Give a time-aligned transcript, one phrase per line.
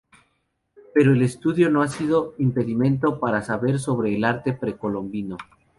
[0.95, 5.37] Pero el estudio no ha sido un impedimento para saber sobre el arte precolombino.